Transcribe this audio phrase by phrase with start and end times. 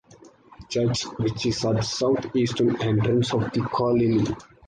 [0.67, 4.25] Church, which is at the South Eastern entrance of the colony.